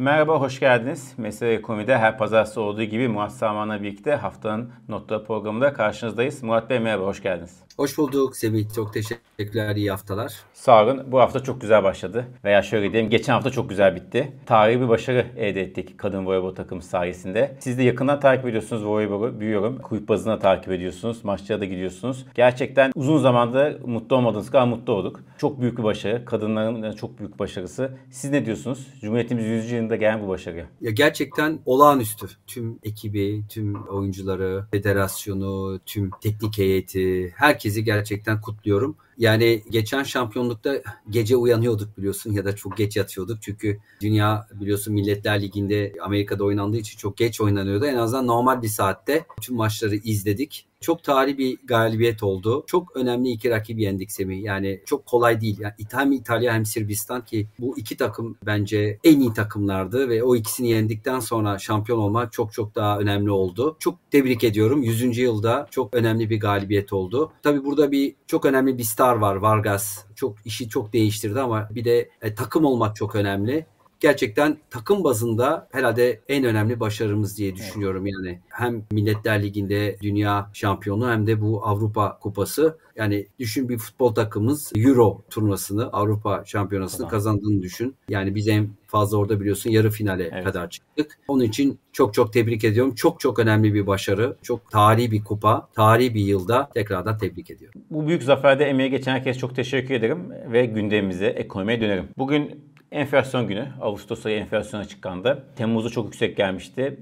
[0.00, 1.14] Merhaba, hoş geldiniz.
[1.16, 6.42] Mesele Ekonomi'de her pazartesi olduğu gibi Murat Saman'la birlikte haftanın notları programında karşınızdayız.
[6.42, 7.62] Murat Bey merhaba, hoş geldiniz.
[7.80, 8.74] Hoş bulduk Semih.
[8.74, 9.76] Çok teşekkürler.
[9.76, 10.32] İyi haftalar.
[10.52, 11.12] Sağ olun.
[11.12, 12.26] Bu hafta çok güzel başladı.
[12.44, 14.32] Veya şöyle diyeyim, geçen hafta çok güzel bitti.
[14.46, 17.56] Tarihi bir başarı elde ettik kadın voleybol takımı sayesinde.
[17.60, 19.40] Siz de yakından takip ediyorsunuz voleybolu.
[19.40, 19.78] Büyüyorum.
[19.78, 21.24] Kulüp bazında takip ediyorsunuz.
[21.24, 22.26] Maçlara da gidiyorsunuz.
[22.34, 25.20] Gerçekten uzun zamanda mutlu olmadığınız kadar mutlu olduk.
[25.38, 26.24] Çok büyük bir başarı.
[26.24, 27.98] Kadınların çok büyük başarısı.
[28.10, 28.86] Siz ne diyorsunuz?
[29.00, 29.70] Cumhuriyetimiz 100.
[29.70, 30.66] yılında gelen bu başarı.
[30.80, 32.26] Ya gerçekten olağanüstü.
[32.46, 37.30] Tüm ekibi, tüm oyuncuları, federasyonu, tüm teknik heyeti,
[37.70, 38.96] herkesi gerçekten kutluyorum.
[39.18, 43.42] Yani geçen şampiyonlukta gece uyanıyorduk biliyorsun ya da çok geç yatıyorduk.
[43.42, 47.86] Çünkü dünya biliyorsun Milletler Ligi'nde Amerika'da oynandığı için çok geç oynanıyordu.
[47.86, 50.66] En azından normal bir saatte tüm maçları izledik.
[50.82, 52.64] Çok tarihi bir galibiyet oldu.
[52.66, 54.42] Çok önemli iki rakibi yendik Semih.
[54.42, 55.60] Yani çok kolay değil.
[55.60, 60.36] Yani hem İtalya hem Sırbistan ki bu iki takım bence en iyi takımlardı ve o
[60.36, 63.76] ikisini yendikten sonra şampiyon olmak çok çok daha önemli oldu.
[63.78, 64.82] Çok tebrik ediyorum.
[64.82, 65.18] 100.
[65.18, 67.32] yılda çok önemli bir galibiyet oldu.
[67.42, 70.04] Tabii burada bir çok önemli bir star var Vargas.
[70.16, 73.66] Çok işi çok değiştirdi ama bir de e, takım olmak çok önemli
[74.00, 78.40] gerçekten takım bazında herhalde en önemli başarımız diye düşünüyorum yani.
[78.48, 82.78] Hem Milletler Ligi'nde dünya şampiyonu hem de bu Avrupa Kupası.
[82.96, 87.10] Yani düşün bir futbol takımımız Euro turnuvasını, Avrupa Şampiyonası'nı tamam.
[87.10, 87.94] kazandığını düşün.
[88.08, 90.44] Yani biz en fazla orada biliyorsun yarı finale evet.
[90.44, 91.18] kadar çıktık.
[91.28, 92.94] Onun için çok çok tebrik ediyorum.
[92.94, 94.36] Çok çok önemli bir başarı.
[94.42, 97.80] Çok tarihi bir kupa, tarihi bir yılda tekrardan tebrik ediyorum.
[97.90, 100.18] Bu büyük zaferde emeği geçen herkese çok teşekkür ederim
[100.52, 102.08] ve gündemimize, ekonomiye dönerim.
[102.18, 103.68] Bugün Enflasyon günü.
[103.80, 105.44] Ağustos ayı enflasyon açıklandı.
[105.56, 107.00] Temmuz'da çok yüksek gelmişti.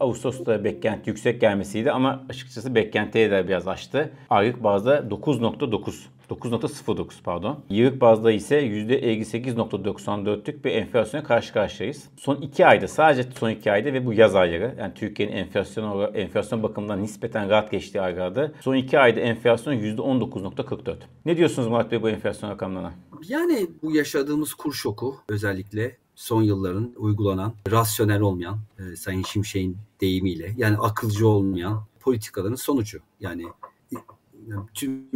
[0.00, 4.10] Ağustos'ta beklenti yüksek gelmesiydi ama açıkçası beklentiye de biraz aştı.
[4.30, 5.92] Aylık bazda 9.9.
[6.30, 7.64] 9.09 pardon.
[7.70, 12.08] Yıllık bazda ise %58.94'lük bir enflasyona karşı karşıyayız.
[12.16, 16.62] Son 2 ayda sadece son 2 ayda ve bu yaz ayları yani Türkiye'nin enflasyon enflasyon
[16.62, 20.96] bakımından nispeten rahat geçtiği aylarda son 2 ayda enflasyon %19.44.
[21.24, 22.92] Ne diyorsunuz Murat Bey bu enflasyon rakamlarına?
[23.28, 30.54] Yani bu yaşadığımız kur şoku özellikle son yılların uygulanan rasyonel olmayan e, Sayın Şimşek'in deyimiyle
[30.56, 32.98] yani akılcı olmayan politikaların sonucu.
[33.20, 33.46] Yani
[34.74, 35.06] tüm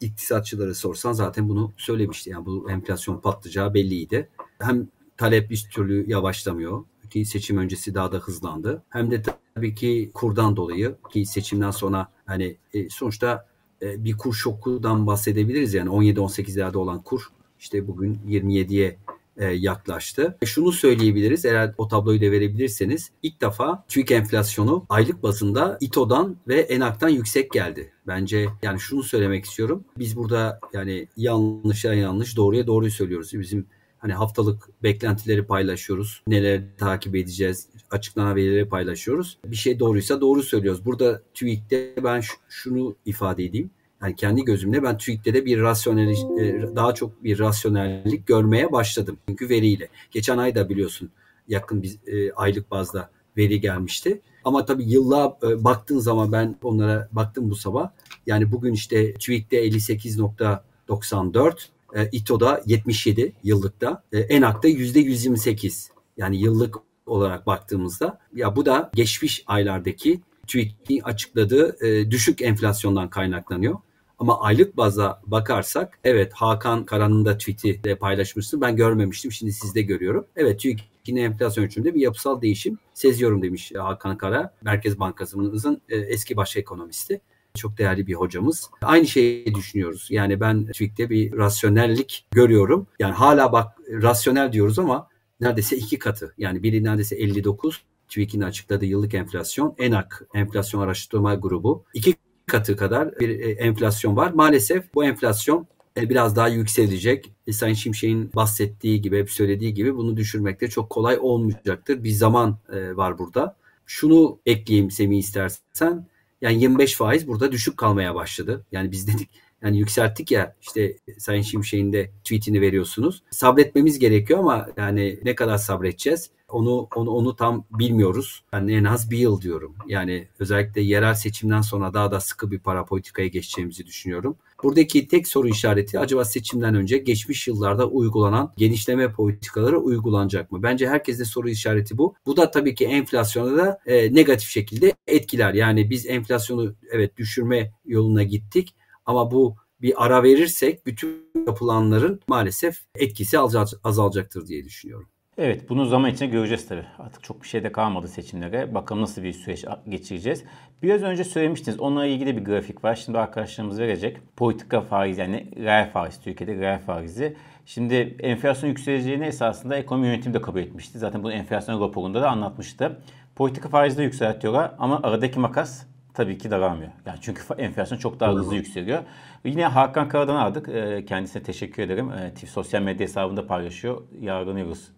[0.00, 2.30] iktisatçıları sorsan zaten bunu söylemişti.
[2.30, 4.28] Yani bu enflasyon patlayacağı belliydi.
[4.58, 8.82] Hem talep bir türlü yavaşlamıyor ki seçim öncesi daha da hızlandı.
[8.88, 9.22] Hem de
[9.54, 13.48] tabii ki kurdan dolayı ki seçimden sonra hani e, sonuçta
[13.82, 15.74] e, bir kur şokundan bahsedebiliriz.
[15.74, 17.30] Yani 17-18'lerde olan kur
[17.60, 18.96] işte bugün 27'ye e,
[19.44, 20.38] yaklaştı.
[20.44, 26.60] Şunu söyleyebiliriz eğer o tabloyu da verebilirseniz ilk defa TÜİK enflasyonu aylık bazında İTO'dan ve
[26.60, 27.92] ENAK'tan yüksek geldi.
[28.06, 29.84] Bence yani şunu söylemek istiyorum.
[29.98, 33.30] Biz burada yani yanlışa yanlış doğruya doğruyu söylüyoruz.
[33.32, 33.66] Bizim
[33.98, 36.22] hani haftalık beklentileri paylaşıyoruz.
[36.28, 39.38] Neler takip edeceğiz, açıklanan verileri paylaşıyoruz.
[39.46, 40.84] Bir şey doğruysa doğru söylüyoruz.
[40.84, 43.70] Burada TÜİK'te ben şunu ifade edeyim
[44.02, 49.18] yani kendi gözümle ben TÜİK'te de bir rasyonel e, daha çok bir rasyonellik görmeye başladım.
[49.28, 49.88] Çünkü veriyle.
[50.10, 51.10] Geçen ay da biliyorsun
[51.48, 54.20] yakın bir e, aylık bazda veri gelmişti.
[54.44, 57.90] Ama tabii yılla e, baktığın zaman ben onlara baktım bu sabah.
[58.26, 61.54] Yani bugün işte TÜİK'te 58.94,
[61.94, 65.90] e, İTO'da 77 yıllıkta, e, ENAK'ta %128.
[66.16, 66.76] Yani yıllık
[67.06, 73.76] olarak baktığımızda ya bu da geçmiş aylardaki TÜİK'in açıkladığı e, düşük enflasyondan kaynaklanıyor.
[74.18, 78.60] Ama aylık baza bakarsak evet Hakan Karan'ın da tweet'i de paylaşmıştı.
[78.60, 79.32] Ben görmemiştim.
[79.32, 80.26] Şimdi sizde görüyorum.
[80.36, 84.54] Evet TÜİK'in enflasyon ölçümünde bir yapısal değişim seziyorum demiş Hakan Kara.
[84.62, 87.20] Merkez Bankası'nın e, eski baş ekonomisti.
[87.54, 88.70] Çok değerli bir hocamız.
[88.82, 90.08] Aynı şeyi düşünüyoruz.
[90.10, 92.86] Yani ben TÜİK'te bir rasyonellik görüyorum.
[92.98, 95.08] Yani hala bak rasyonel diyoruz ama
[95.40, 96.34] neredeyse iki katı.
[96.38, 101.84] Yani biri neredeyse 59, TÜİK'in açıkladığı yıllık enflasyon, ENAK enflasyon araştırma grubu.
[101.94, 102.14] iki
[102.46, 104.32] katı kadar bir e, enflasyon var.
[104.32, 105.66] Maalesef bu enflasyon
[105.96, 107.32] e, biraz daha yükselecek.
[107.46, 112.04] E, Sayın Şimşek'in bahsettiği gibi, hep söylediği gibi bunu düşürmekte çok kolay olmayacaktır.
[112.04, 112.58] Bir zaman
[112.94, 113.56] var burada.
[113.86, 116.06] Şunu ekleyeyim Semih istersen.
[116.40, 118.66] Yani 25 faiz burada düşük kalmaya başladı.
[118.72, 119.30] Yani biz dedik
[119.62, 123.22] yani yükselttik ya işte Sayın Şimşek'in de tweetini veriyorsunuz.
[123.30, 126.30] Sabretmemiz gerekiyor ama yani ne kadar sabredeceğiz?
[126.48, 128.44] Onu onu onu tam bilmiyoruz.
[128.52, 129.74] Ben en az bir yıl diyorum.
[129.86, 134.36] Yani özellikle yerel seçimden sonra daha da sıkı bir para politikaya geçeceğimizi düşünüyorum.
[134.62, 140.62] Buradaki tek soru işareti acaba seçimden önce geçmiş yıllarda uygulanan genişleme politikaları uygulanacak mı?
[140.62, 142.14] Bence herkeste soru işareti bu.
[142.26, 145.54] Bu da tabii ki enflasyona da e, negatif şekilde etkiler.
[145.54, 148.74] Yani biz enflasyonu evet düşürme yoluna gittik
[149.06, 153.38] ama bu bir ara verirsek bütün yapılanların maalesef etkisi
[153.84, 155.08] azalacaktır diye düşünüyorum.
[155.38, 156.84] Evet bunu zaman içinde göreceğiz tabii.
[156.98, 158.74] Artık çok bir şey de kalmadı seçimlere.
[158.74, 160.44] Bakalım nasıl bir süreç geçireceğiz.
[160.82, 161.80] Biraz önce söylemiştiniz.
[161.80, 162.94] Onunla ilgili bir grafik var.
[162.94, 164.16] Şimdi arkadaşlarımız verecek.
[164.36, 167.36] Politika faiz yani reel faiz Türkiye'de reel faizi.
[167.66, 170.98] Şimdi enflasyon yükseleceğini esasında ekonomi yönetimi de kabul etmişti.
[170.98, 173.00] Zaten bunu enflasyon raporunda da anlatmıştı.
[173.34, 176.90] Politika faizi de yükseltiyorlar ama aradaki makas tabii ki daralmıyor.
[177.06, 179.02] Yani çünkü enflasyon çok daha hızlı yükseliyor.
[179.44, 180.68] Yine Hakan Karadan aldık.
[180.68, 182.10] Ee, kendisine teşekkür ederim.
[182.34, 184.02] TİF sosyal medya hesabında paylaşıyor.
[184.20, 184.96] Yargılanıyoruz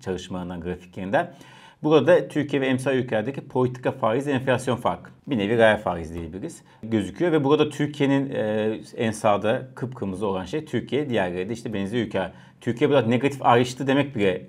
[0.00, 1.34] çalışmalarından, grafiklerinden.
[1.82, 5.10] Burada Türkiye ve emsal ülkelerdeki politika faiz enflasyon farkı.
[5.26, 6.62] Bir nevi reel faiz diyebiliriz.
[6.82, 11.98] Gözüküyor ve burada Türkiye'nin e, en sağda kıpkırmızı olan şey Türkiye, diğerleri de işte benzer
[11.98, 12.32] ülke.
[12.60, 14.46] Türkiye burada negatif ayrıştı demek bile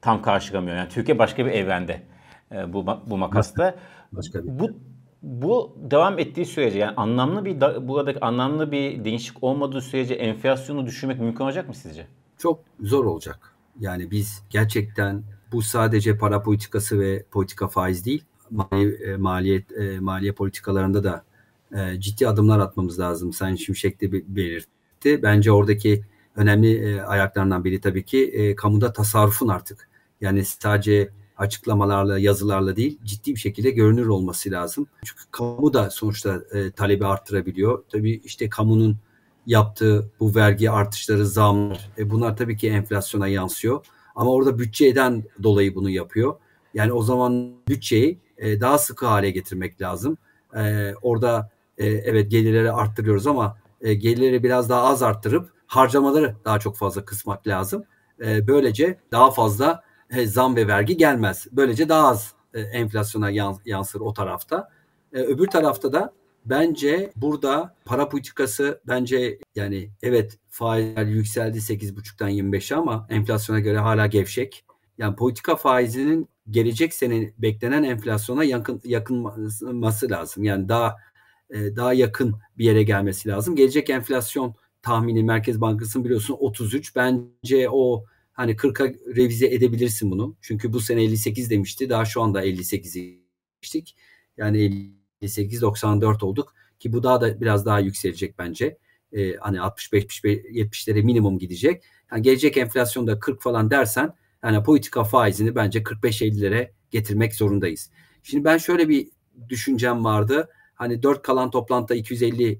[0.00, 0.76] tam karşılamıyor.
[0.76, 2.02] Yani Türkiye başka bir evrende
[2.52, 3.74] e, bu bu makasta.
[4.12, 4.58] Başka bir.
[4.58, 4.70] Bu
[5.22, 11.20] bu devam ettiği sürece yani anlamlı bir buradaki anlamlı bir değişik olmadığı sürece enflasyonu düşürmek
[11.20, 12.06] mümkün olacak mı sizce?
[12.38, 13.51] Çok zor olacak.
[13.80, 15.22] Yani biz gerçekten
[15.52, 21.24] bu sadece para politikası ve politika faiz değil, mali, e, maliyet e, maliye politikalarında da
[21.76, 23.32] e, ciddi adımlar atmamız lazım.
[23.32, 25.22] Sayın Şimşek de belirtti.
[25.22, 26.04] Bence oradaki
[26.36, 29.88] önemli ayaklarından biri tabii ki e, kamuda tasarrufun artık.
[30.20, 34.86] Yani sadece açıklamalarla, yazılarla değil ciddi bir şekilde görünür olması lazım.
[35.04, 36.42] Çünkü kamu da sonuçta
[36.76, 37.84] talebi arttırabiliyor.
[37.88, 38.96] Tabii işte kamunun
[39.46, 43.86] yaptığı bu vergi artışları, zamlar e, bunlar tabii ki enflasyona yansıyor.
[44.14, 46.34] Ama orada bütçeden dolayı bunu yapıyor.
[46.74, 50.18] Yani o zaman bütçeyi e, daha sıkı hale getirmek lazım.
[50.56, 56.58] E, orada e, evet gelirleri arttırıyoruz ama e, gelirleri biraz daha az arttırıp harcamaları daha
[56.58, 57.84] çok fazla kısmak lazım.
[58.24, 61.46] E, böylece daha fazla e, zam ve vergi gelmez.
[61.52, 63.30] Böylece daha az e, enflasyona
[63.64, 64.68] yansır o tarafta.
[65.12, 66.12] E, öbür tarafta da
[66.44, 74.06] bence burada para politikası bence yani evet faizler yükseldi 8,5'tan 25'e ama enflasyona göre hala
[74.06, 74.64] gevşek.
[74.98, 80.44] Yani politika faizinin gelecek sene beklenen enflasyona yakın yakınması lazım.
[80.44, 80.96] Yani daha
[81.50, 83.56] daha yakın bir yere gelmesi lazım.
[83.56, 86.96] Gelecek enflasyon tahmini Merkez Bankası'nın biliyorsun 33.
[86.96, 88.86] Bence o Hani 40'a
[89.16, 90.36] revize edebilirsin bunu.
[90.40, 91.90] Çünkü bu sene 58 demişti.
[91.90, 93.22] Daha şu anda 58'i
[93.62, 93.96] geçtik.
[94.36, 94.92] Yani
[95.22, 96.54] 58-94 olduk.
[96.78, 98.78] Ki bu daha da biraz daha yükselecek bence.
[99.12, 101.84] Ee, hani 65-70'lere minimum gidecek.
[102.12, 104.14] Yani gelecek enflasyonda 40 falan dersen
[104.44, 107.90] yani politika faizini bence 45-50'lere getirmek zorundayız.
[108.22, 109.08] Şimdi ben şöyle bir
[109.48, 110.48] düşüncem vardı.
[110.74, 112.58] Hani 4 kalan toplantıda 250 e,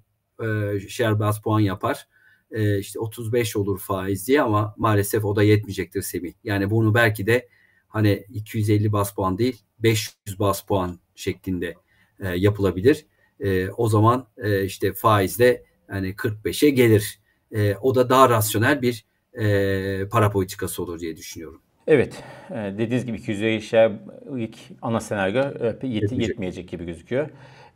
[0.88, 2.06] share bas puan yapar
[2.50, 6.32] e, işte 35 olur faiz diye ama maalesef o da yetmeyecektir Semih.
[6.44, 7.48] Yani bunu belki de
[7.88, 11.74] hani 250 bas puan değil 500 bas puan şeklinde
[12.20, 13.06] e, yapılabilir.
[13.40, 17.20] E, o zaman e, işte faizle yani 45'e gelir.
[17.52, 19.04] E, o da daha rasyonel bir
[19.34, 21.62] e, para politikası olur diye düşünüyorum.
[21.86, 22.22] Evet.
[22.50, 23.92] E, dediğiniz gibi 250 şer
[24.36, 25.42] ilk ana senaryo
[25.82, 27.28] e, yet, yetmeyecek gibi gözüküyor.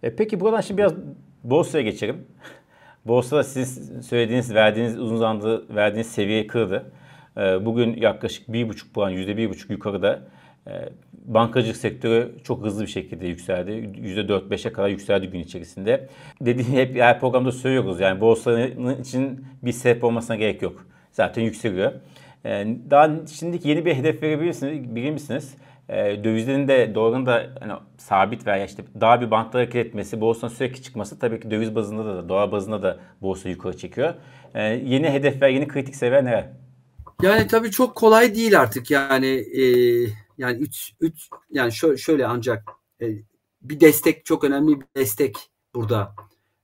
[0.03, 0.95] E, peki buradan şimdi biraz
[1.45, 2.17] borsaya geçelim.
[3.05, 6.93] Borsada siz söylediğiniz, verdiğiniz uzun zamandır verdiğiniz seviyeyi kırdı.
[7.37, 10.29] Bugün yaklaşık 1,5 puan, %1,5 yukarıda.
[11.31, 13.71] Ee, bankacılık sektörü çok hızlı bir şekilde yükseldi.
[13.71, 16.09] %4-5'e kadar yükseldi gün içerisinde.
[16.41, 18.01] Dediğim hep her programda söylüyoruz.
[18.01, 20.87] Yani borsanın için bir sebep olmasına gerek yok.
[21.13, 21.93] Zaten yükseliyor.
[22.45, 25.57] Ee, daha şimdiki yeni bir hedef verebilirsiniz, bilir misiniz?
[25.89, 30.53] e, dövizlerin de doğrudan da hani, sabit veya işte daha bir bantta hareket etmesi, borsanın
[30.53, 34.15] sürekli çıkması tabii ki döviz bazında da, dolar bazında da borsa yukarı çekiyor.
[34.55, 36.49] E, yeni hedefler, yeni kritik seviye neler?
[37.23, 39.63] Yani tabii çok kolay değil artık yani e,
[40.39, 42.69] yani üç, üç yani şöyle, şöyle ancak
[43.01, 43.07] e,
[43.63, 45.37] bir destek çok önemli bir destek
[45.75, 46.15] burada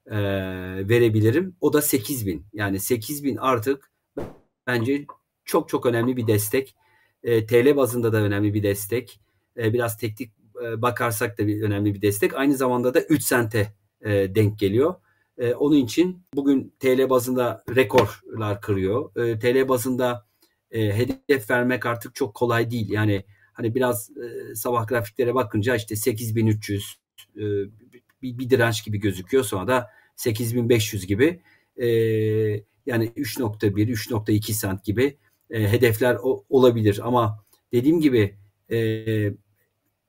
[0.07, 0.19] e,
[0.89, 1.57] verebilirim.
[1.61, 2.47] O da 8000.
[2.53, 3.91] Yani 8000 artık
[4.67, 5.07] bence
[5.45, 6.77] çok çok önemli bir destek.
[7.23, 9.21] E, TL bazında da önemli bir destek.
[9.57, 10.33] E, biraz teknik
[10.65, 12.35] e, bakarsak da bir önemli bir destek.
[12.35, 14.95] Aynı zamanda da 3 sente e, denk geliyor.
[15.39, 19.17] E, onun için bugün TL bazında rekorlar kırıyor.
[19.17, 20.27] E, TL bazında
[20.71, 22.91] e, hedef vermek artık çok kolay değil.
[22.91, 26.97] Yani hani biraz e, sabah grafiklere bakınca işte 8300
[27.37, 27.41] e,
[28.23, 29.45] bir, bir direnç gibi gözüküyor.
[29.45, 31.41] Sonra da 8500 gibi
[31.77, 31.87] e,
[32.87, 35.17] yani 3.1 3.2 sent gibi
[35.51, 38.37] e, hedefler o, olabilir ama dediğim gibi
[38.71, 38.77] e,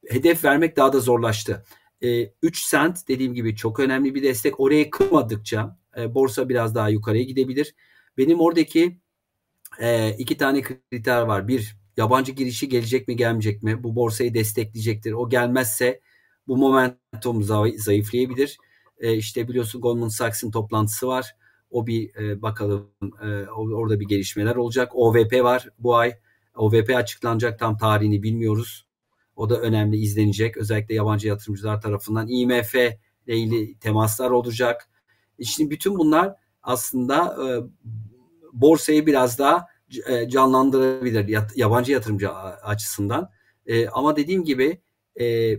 [0.07, 1.65] hedef vermek daha da zorlaştı.
[2.03, 4.59] E, 3 sent dediğim gibi çok önemli bir destek.
[4.59, 7.75] Oraya kırmadıkça e, borsa biraz daha yukarıya gidebilir.
[8.17, 8.97] Benim oradaki
[9.79, 11.47] e, iki tane kriter var.
[11.47, 13.83] Bir yabancı girişi gelecek mi gelmeyecek mi?
[13.83, 15.11] Bu borsayı destekleyecektir.
[15.11, 16.01] O gelmezse
[16.47, 17.43] bu momentum
[17.77, 18.57] zayıflayabilir.
[18.99, 21.35] E, işte biliyorsun Goldman Sachs'ın toplantısı var.
[21.71, 24.91] O bir e, bakalım e, orada bir gelişmeler olacak.
[24.95, 26.13] OVP var bu ay.
[26.55, 28.85] OVP açıklanacak tam tarihini bilmiyoruz.
[29.35, 30.57] O da önemli izlenecek.
[30.57, 32.97] Özellikle yabancı yatırımcılar tarafından IMF ile
[33.27, 34.89] ilgili temaslar olacak.
[35.43, 37.47] Şimdi bütün bunlar aslında e,
[38.53, 39.63] borsayı biraz daha e,
[40.27, 42.31] canlandırabilir yabancı yatırımcı
[42.63, 43.29] açısından.
[43.65, 44.81] E, ama dediğim gibi
[45.19, 45.57] e,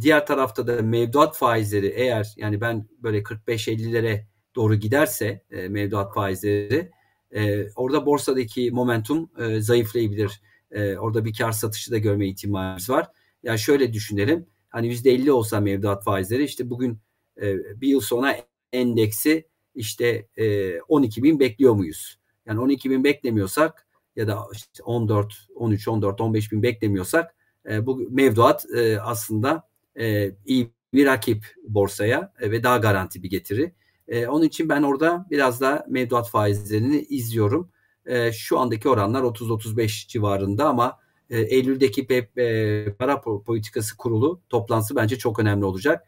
[0.00, 6.90] diğer tarafta da mevduat faizleri eğer yani ben böyle 45-50'lere doğru giderse e, mevduat faizleri
[7.30, 10.40] e, orada borsadaki momentum e, zayıflayabilir.
[10.70, 13.06] E, orada bir kar satışı da görme ihtimalimiz var.
[13.42, 14.46] Yani şöyle düşünelim.
[14.68, 16.98] Hani %50 olsa mevduat faizleri işte bugün
[17.42, 18.36] e, bir yıl sonra
[18.72, 22.18] endeksi işte e, 12 bin bekliyor muyuz?
[22.46, 23.86] Yani 12 bin beklemiyorsak
[24.16, 27.34] ya da işte 14, 13, 14, 15 bin beklemiyorsak
[27.70, 33.30] e, bu mevduat e, aslında e, iyi bir rakip borsaya e, ve daha garanti bir
[33.30, 33.72] getiri.
[34.08, 37.70] E, onun için ben orada biraz da mevduat faizlerini izliyorum.
[38.06, 40.98] E, şu andaki oranlar 30-35 civarında ama
[41.30, 46.06] e, Eylül'deki PEP, e, para politikası kurulu toplantısı bence çok önemli olacak.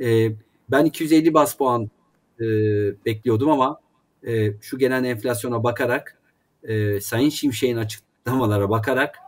[0.00, 0.32] E,
[0.70, 1.90] ben 250 bas puan
[2.40, 2.44] e,
[3.04, 3.80] bekliyordum ama
[4.26, 6.20] e, şu gelen enflasyona bakarak
[6.62, 9.18] e, Sayın Şimşek'in açıklamalara bakarak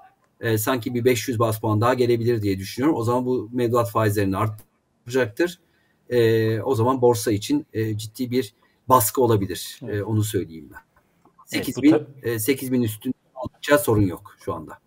[0.40, 2.99] e, sanki bir 500 bas puan daha gelebilir diye düşünüyorum.
[2.99, 5.61] O zaman bu mevduat faizlerini artacaktır.
[6.11, 8.54] E, o zaman borsa için e, ciddi bir
[8.88, 9.80] baskı olabilir.
[9.82, 9.94] Evet.
[9.94, 10.80] E, onu söyleyeyim ben.
[11.46, 14.78] 8 evet, bin, tab- e, 8 bin üstünde olacağı sorun yok şu anda.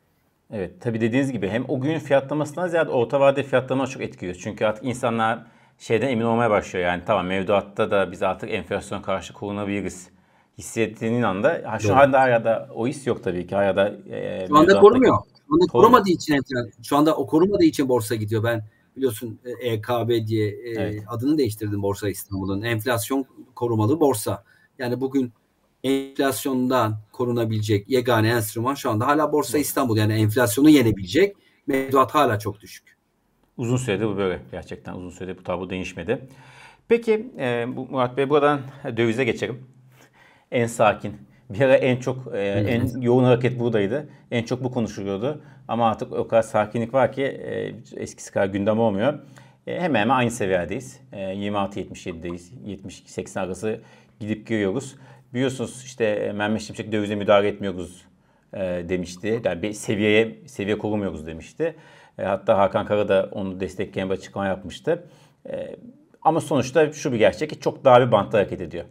[0.52, 4.38] Evet tabi dediğiniz gibi hem o günün fiyatlamasından ziyade orta vade fiyatlama çok etkiliyor.
[4.42, 5.46] Çünkü artık insanlar
[5.78, 10.10] şeyden emin olmaya başlıyor yani tamam mevduatta da biz artık enflasyon karşı korunabiliriz
[10.58, 14.58] hissettiğinin anda ha, şu anda hala o his yok tabii ki hala da e, şu
[14.58, 15.18] anda korumuyor.
[15.48, 16.42] Şu anda korumadığı için
[16.84, 18.44] şu anda o korumadığı için borsa gidiyor.
[18.44, 18.64] Ben
[18.98, 21.04] biliyorsun EKB e diye e, evet.
[21.08, 22.62] adını değiştirdim Borsa İstanbul'un.
[22.62, 24.44] Enflasyon korumalı borsa.
[24.80, 25.34] Yani bugün
[25.84, 29.98] enflasyondan korunabilecek yegane enstrüman şu anda hala Borsa İstanbul.
[29.98, 31.36] Yani enflasyonu yenebilecek.
[31.68, 32.95] Mevduat hala çok düşük.
[33.58, 34.40] Uzun süredir bu böyle.
[34.52, 36.20] Gerçekten uzun süredir bu tablo değişmedi.
[36.88, 38.62] Peki e, Murat Bey buradan
[38.98, 39.64] dövize geçelim.
[40.52, 41.14] En sakin.
[41.50, 44.10] Bir ara en çok e, en yoğun hareket buradaydı.
[44.32, 45.42] En çok bu konuşuluyordu.
[45.68, 49.20] Ama artık o kadar sakinlik var ki e, eskisi kadar gündem olmuyor.
[49.68, 51.00] E, hemen hemen aynı seviyedeyiz.
[51.14, 52.52] E, 26-77'deyiz.
[52.66, 53.82] 72-80 arası
[54.20, 54.96] gidip giriyoruz.
[55.34, 58.06] Biliyorsunuz işte e, Mehmet Şimşek dövize müdahale etmiyoruz
[58.56, 59.42] e, demişti.
[59.46, 61.76] Yani bir seviyeye seviye korumuyoruz demişti.
[62.20, 65.04] E, hatta Hakan Kara da onu destekleyen bir açıklama yapmıştı.
[65.50, 65.76] E,
[66.22, 68.86] ama sonuçta şu bir gerçek ki çok daha bir bantta hareket ediyor.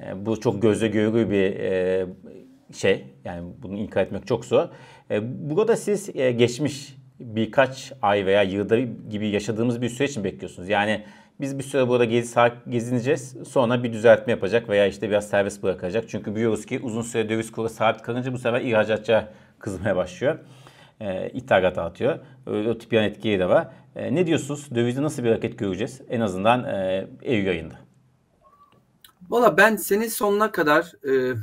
[0.00, 2.06] E, bu çok gözle görülür bir e,
[2.72, 3.04] şey.
[3.24, 4.68] Yani bunu inkar etmek çok zor.
[5.10, 5.20] E,
[5.50, 8.78] burada siz e, geçmiş birkaç ay veya yılda
[9.10, 10.68] gibi yaşadığımız bir süreç için bekliyorsunuz.
[10.68, 11.04] Yani
[11.42, 13.36] biz bir süre burada gezi, gezineceğiz.
[13.48, 16.04] Sonra bir düzeltme yapacak veya işte biraz servis bırakacak.
[16.08, 20.38] Çünkü biliyoruz ki uzun süre döviz kuru sabit kalınca bu sefer ihracatçı kızmaya başlıyor.
[21.00, 22.18] E, ithalat atıyor.
[22.46, 23.68] Öyle o tip yan etkiyi de var.
[23.96, 24.74] E, ne diyorsunuz?
[24.74, 26.00] Dövizde nasıl bir hareket göreceğiz?
[26.08, 27.74] En azından e, Eylül ayında.
[29.30, 31.36] Valla ben senin sonuna kadar e,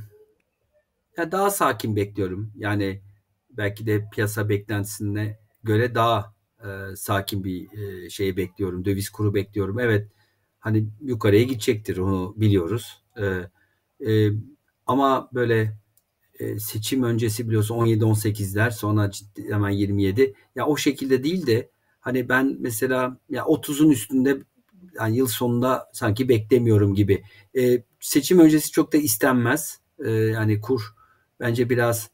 [1.31, 2.51] daha sakin bekliyorum.
[2.55, 3.01] Yani
[3.49, 7.67] belki de piyasa beklentisine göre daha e, sakin bir
[8.05, 8.85] e, şey bekliyorum.
[8.85, 9.79] Döviz kuru bekliyorum.
[9.79, 10.07] Evet
[10.59, 13.03] hani yukarıya gidecektir onu biliyoruz.
[13.17, 13.23] E,
[14.11, 14.31] e,
[14.87, 15.77] ama böyle
[16.39, 20.33] e, seçim öncesi biliyorsun 17-18'ler sonra ciddi, hemen 27.
[20.55, 24.37] Ya o şekilde değil de hani ben mesela ya 30'un üstünde
[24.99, 27.23] yani yıl sonunda sanki beklemiyorum gibi.
[27.57, 29.79] E, seçim öncesi çok da istenmez.
[30.05, 30.81] E, yani kur
[31.39, 32.09] bence biraz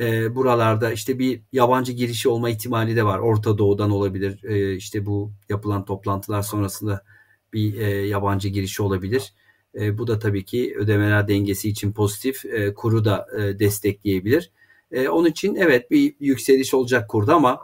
[0.00, 3.18] e, buralarda işte bir yabancı girişi olma ihtimali de var.
[3.18, 4.44] Orta Doğu'dan olabilir.
[4.44, 7.04] E, işte bu yapılan toplantılar sonrasında
[7.52, 9.32] bir e, yabancı girişi olabilir.
[9.74, 12.44] E, bu da tabii ki ödemeler dengesi için pozitif.
[12.44, 14.50] E, kuru da e, destekleyebilir.
[14.92, 17.60] E, onun için evet bir yükseliş olacak kurda ama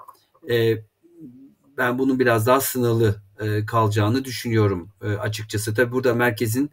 [0.50, 0.74] e,
[1.76, 5.74] ben bunun biraz daha sınırlı e, kalacağını düşünüyorum e, açıkçası.
[5.74, 6.70] Tabii burada merkezin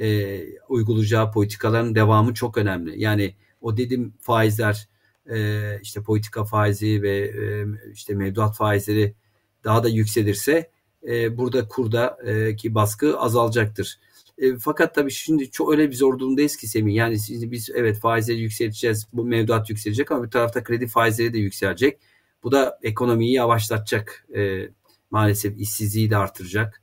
[0.00, 0.38] e,
[0.68, 3.00] uygulayacağı politikaların devamı çok önemli.
[3.02, 4.88] Yani o dedim faizler
[5.30, 7.32] e, işte politika faizi ve
[7.92, 9.14] işte mevduat faizleri
[9.64, 10.70] daha da yükselirse
[11.08, 13.98] e, burada kurdaki baskı azalacaktır.
[14.38, 16.94] E, fakat tabii şimdi çok öyle bir zor durumdayız ki Semih.
[16.94, 19.08] Yani şimdi biz evet faizleri yükselteceğiz.
[19.12, 21.98] Bu mevduat yükselecek ama bir tarafta kredi faizleri de yükselecek.
[22.42, 24.28] Bu da ekonomiyi yavaşlatacak.
[25.10, 26.82] Maalesef işsizliği de artıracak.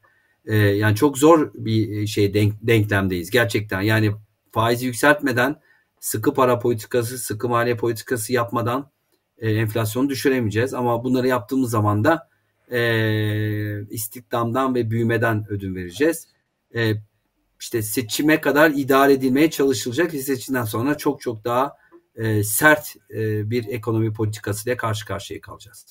[0.75, 3.81] Yani çok zor bir şey denk, denklemdeyiz gerçekten.
[3.81, 4.11] Yani
[4.51, 5.55] faizi yükseltmeden
[6.05, 8.91] sıkı para politikası, sıkı maliye politikası yapmadan
[9.37, 10.73] e, enflasyonu düşüremeyeceğiz.
[10.73, 12.29] Ama bunları yaptığımız zaman da
[12.71, 16.27] e, istihdamdan ve büyümeden ödün vereceğiz.
[16.75, 16.93] E,
[17.59, 20.11] işte seçime kadar idare edilmeye çalışılacak.
[20.11, 21.73] Seçimden sonra çok çok daha
[22.15, 25.85] e, sert e, bir ekonomi politikasıyla karşı karşıya kalacağız.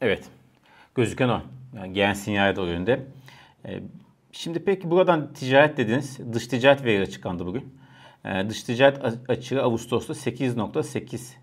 [0.00, 0.24] Evet.
[0.94, 1.42] Gözüken o.
[1.76, 3.06] Yani gelen sinyal o yönde.
[3.66, 3.82] E,
[4.32, 6.18] şimdi peki buradan ticaret dediniz.
[6.32, 7.81] Dış ticaret verileri açıklandı bugün.
[8.24, 8.98] E, dış ticaret
[9.28, 11.34] açığı Ağustos'ta 8.8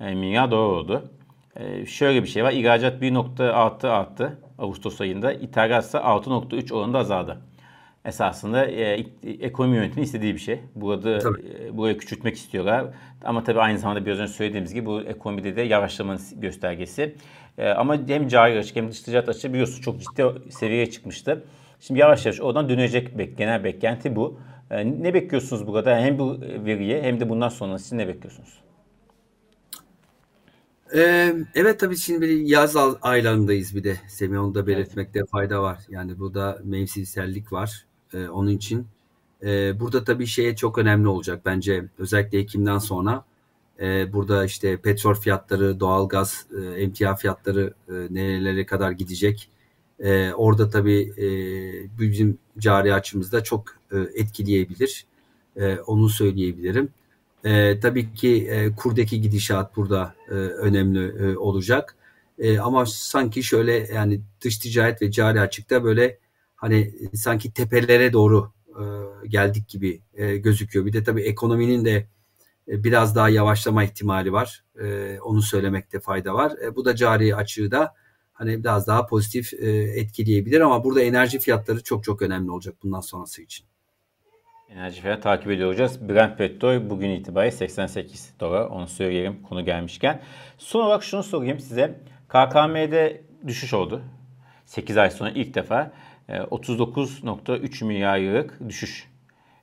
[0.00, 1.10] e, milyar dolar oldu.
[1.56, 2.52] E, şöyle bir şey var.
[2.52, 5.32] İhracat 1.6 arttı Ağustos ayında.
[5.32, 7.38] İthalat ise 6.3 oranında azaldı
[8.04, 9.06] esasında e,
[9.40, 10.60] ekonomi yönetimi istediği bir şey.
[10.74, 12.86] Burada e, burayı küçültmek istiyorlar.
[13.24, 17.14] Ama tabii aynı zamanda biraz önce söylediğimiz gibi bu ekonomide de yavaşlamanın göstergesi.
[17.58, 21.44] E, ama hem cari açık hem dış ticaret açığı biliyorsunuz çok ciddi seviyeye çıkmıştı.
[21.80, 24.40] Şimdi yavaş yavaş oradan dönecek bek, genel beklenti bu.
[24.70, 25.98] E, ne bekliyorsunuz burada?
[25.98, 28.60] Hem bu veriye hem de bundan sonra siz ne bekliyorsunuz?
[30.94, 33.96] Ee, evet tabii şimdi bir yaz aylarındayız bir de.
[34.08, 35.30] Semih onu da belirtmekte evet.
[35.30, 35.78] fayda var.
[35.88, 37.86] Yani burada mevsimsellik var.
[38.14, 38.86] E, onun için
[39.42, 43.24] e, burada tabii şeye çok önemli olacak bence özellikle Ekim'den sonra
[43.80, 49.50] e, burada işte petrol fiyatları, doğalgaz, e, emtia fiyatları e, nerelere kadar gidecek.
[50.00, 51.28] E, orada tabii e,
[52.00, 53.77] bizim cari açımızda çok
[54.14, 55.06] etkileyebilir.
[55.56, 56.88] E, onu söyleyebilirim.
[57.44, 61.96] E, tabii ki e, kurdaki gidişat burada e, önemli e, olacak.
[62.38, 66.18] E, ama sanki şöyle yani dış ticaret ve cari açıkta böyle
[66.56, 68.82] hani sanki tepelere doğru e,
[69.28, 70.86] geldik gibi e, gözüküyor.
[70.86, 72.06] Bir de tabii ekonominin de
[72.68, 74.64] e, biraz daha yavaşlama ihtimali var.
[74.82, 76.52] E, onu söylemekte fayda var.
[76.64, 77.94] E, bu da cari açığı da
[78.32, 83.00] hani biraz daha pozitif e, etkileyebilir ama burada enerji fiyatları çok çok önemli olacak bundan
[83.00, 83.66] sonrası için.
[84.74, 86.08] Enerji fiyatı takip ediyor olacağız.
[86.08, 88.66] Brent petrol bugün itibariyle 88 dolar.
[88.66, 90.20] Onu söyleyelim konu gelmişken.
[90.58, 92.00] Son olarak şunu sorayım size.
[92.28, 94.02] KKM'de düşüş oldu.
[94.64, 95.90] 8 ay sonra ilk defa.
[96.28, 99.08] 39.3 e, milyar liralık düşüş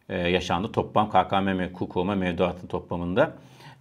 [0.09, 3.33] e, yaşandı toplam KKM kur koruma mevduatın toplamında.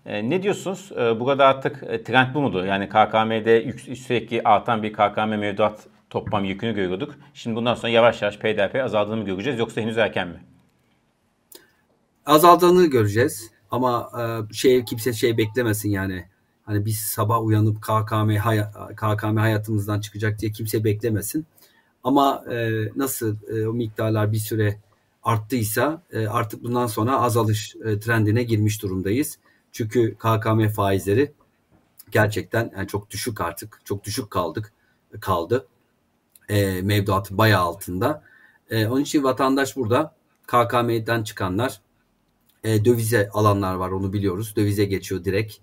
[0.07, 0.91] E, ne diyorsunuz?
[1.21, 2.65] Burada artık trend bu mudur?
[2.65, 7.15] Yani KKM'de sürekli artan bir KKM mevduat toplam yükünü görüyorduk.
[7.35, 10.54] Şimdi bundan sonra yavaş yavaş peyderpey azaldığını göreceğiz yoksa henüz erken mi?
[12.27, 14.11] Azaldığını göreceğiz ama
[14.53, 16.25] şey kimse şey beklemesin yani.
[16.63, 18.61] Hani biz sabah uyanıp KKM, hay
[18.97, 21.47] KKM hayatımızdan çıkacak diye kimse beklemesin.
[22.05, 24.81] Ama e, nasıl e, o miktarlar bir süre
[25.23, 29.39] arttıysa e, artık bundan sonra azalış e, trendine girmiş durumdayız.
[29.73, 31.33] Çünkü KKM faizleri
[32.11, 33.81] gerçekten yani çok düşük artık.
[33.85, 34.73] Çok düşük kaldık
[35.21, 35.67] kaldı.
[36.49, 38.23] E, mevduatın bayağı altında.
[38.71, 40.15] E, onun için vatandaş burada
[40.47, 41.81] KKM'den çıkanlar
[42.65, 44.57] e, dövize alanlar var onu biliyoruz.
[44.57, 45.57] Dövize geçiyor direkt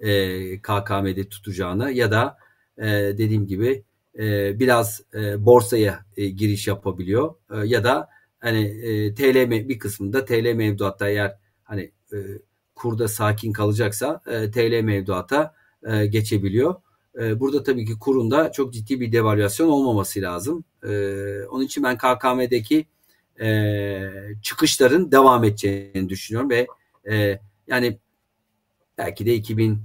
[0.00, 2.36] e, KKM'de tutacağını ya da
[2.78, 2.86] e,
[3.18, 3.82] dediğim gibi
[4.18, 8.08] e, biraz e, borsaya e, giriş yapabiliyor e, ya da
[8.40, 12.16] hani e, TL bir kısmında TL mevduatta eğer hani e,
[12.74, 15.54] kurda sakin kalacaksa e, TL mevduata
[15.86, 16.74] e, geçebiliyor.
[17.20, 20.64] E, burada tabii ki kurunda çok ciddi bir devalüasyon olmaması lazım.
[20.82, 20.88] E,
[21.50, 22.86] onun için ben KKM'deki
[23.40, 24.10] e,
[24.42, 26.66] çıkışların devam edeceğini düşünüyorum ve
[27.10, 27.98] e, yani
[28.98, 29.82] belki de 2000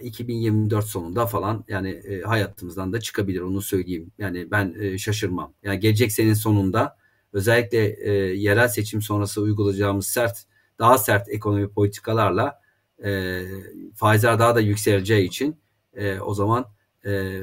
[0.00, 4.10] 2024 sonunda falan yani e, hayatımızdan da çıkabilir onu söyleyeyim.
[4.18, 5.54] Yani ben e, şaşırmam.
[5.62, 6.96] Yani gelecek senin sonunda
[7.32, 10.44] özellikle e, yerel seçim sonrası uygulayacağımız sert
[10.78, 12.60] daha sert ekonomi politikalarla
[13.04, 13.42] e,
[13.94, 15.60] faizler daha da yükseleceği için
[15.94, 16.66] e, o zaman
[17.06, 17.40] e,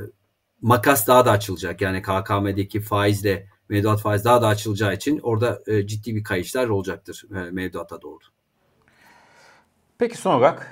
[0.61, 1.81] makas daha da açılacak.
[1.81, 7.23] Yani KKM'deki faizle mevduat faiz daha da açılacağı için orada e, ciddi bir kayışlar olacaktır
[7.35, 8.23] e, mevduata doğru.
[9.97, 10.71] Peki son olarak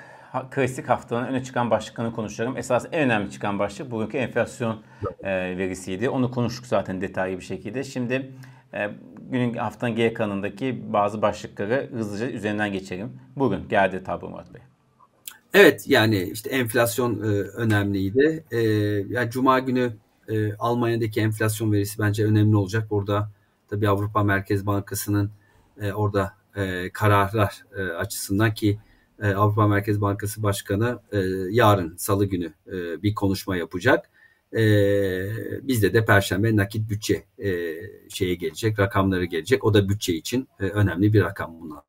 [0.50, 2.56] klasik haftanın öne çıkan başlıklarını konuşalım.
[2.56, 4.82] Esas en önemli çıkan başlık bugünkü enflasyon
[5.22, 6.08] e, verisiydi.
[6.08, 7.84] Onu konuştuk zaten detaylı bir şekilde.
[7.84, 8.32] Şimdi
[8.74, 8.90] e,
[9.30, 13.20] günün haftanın geri kanındaki bazı başlıkları hızlıca üzerinden geçelim.
[13.36, 14.62] Bugün geldi tablo Murat Bey.
[15.54, 18.44] Evet yani işte enflasyon e, önemliydi.
[18.50, 18.58] E,
[19.08, 19.92] yani Cuma günü
[20.28, 22.86] e, Almanya'daki enflasyon verisi bence önemli olacak.
[22.90, 23.30] Orada
[23.68, 25.30] tabii Avrupa Merkez Bankası'nın
[25.80, 28.78] e, orada e, kararlar e, açısından ki
[29.22, 31.18] e, Avrupa Merkez Bankası Başkanı e,
[31.50, 34.10] yarın Salı günü e, bir konuşma yapacak.
[34.52, 34.62] E,
[35.68, 37.74] bizde de Perşembe nakit bütçe e,
[38.08, 39.64] şeye gelecek, rakamları gelecek.
[39.64, 41.82] O da bütçe için e, önemli bir rakam bundan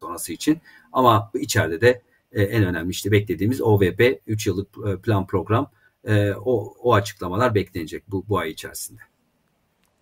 [0.00, 0.58] sonrası için.
[0.92, 5.70] Ama içeride de e, en önemli işte beklediğimiz OVP 3 yıllık e, plan program
[6.04, 9.00] e, o, o açıklamalar beklenecek bu, bu ay içerisinde.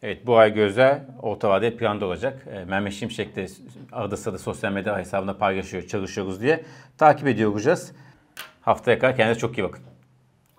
[0.03, 2.47] Evet bu ay gözler orta vadeli planda olacak.
[2.51, 3.47] E, Mehmet Şimşek de
[3.93, 6.65] arada sırada sosyal medya hesabında paylaşıyor, çalışıyoruz diye.
[6.99, 7.93] Takip ediyor olacağız.
[8.61, 9.83] Haftaya kadar kendinize çok iyi bakın.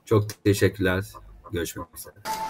[0.06, 1.06] Çok teşekkürler.
[1.52, 2.46] Görüşmek üzere.